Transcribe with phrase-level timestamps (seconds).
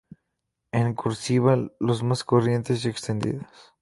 [0.71, 3.45] En "cursiva", los más corrientes y extendidos